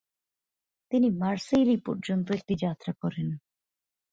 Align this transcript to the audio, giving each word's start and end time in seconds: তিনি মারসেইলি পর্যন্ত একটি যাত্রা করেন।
তিনি 0.91 1.07
মারসেইলি 1.19 1.77
পর্যন্ত 1.85 2.27
একটি 2.31 2.53
যাত্রা 2.55 2.91
করেন। 3.01 3.27